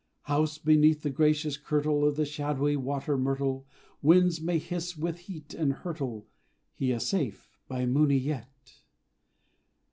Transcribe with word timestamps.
Housed 0.23 0.65
beneath 0.65 1.03
the 1.03 1.11
gracious 1.11 1.57
kirtle 1.57 2.03
Of 2.07 2.15
the 2.15 2.25
shadowy 2.25 2.75
water 2.75 3.19
myrtle, 3.19 3.67
Winds 4.01 4.41
may 4.41 4.57
hiss 4.57 4.97
with 4.97 5.19
heat, 5.19 5.53
and 5.53 5.71
hurtle 5.73 6.25
He 6.73 6.91
is 6.91 7.05
safe 7.07 7.51
by 7.67 7.85
Mooni 7.85 8.17
yet! 8.17 8.81